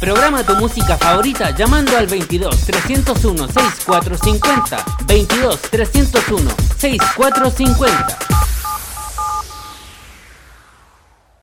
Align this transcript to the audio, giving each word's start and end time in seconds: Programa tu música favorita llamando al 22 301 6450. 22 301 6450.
Programa 0.00 0.44
tu 0.44 0.54
música 0.56 0.96
favorita 0.96 1.50
llamando 1.50 1.96
al 1.96 2.06
22 2.06 2.64
301 2.66 3.48
6450. 3.48 4.84
22 5.06 5.60
301 5.62 6.50
6450. 6.76 8.25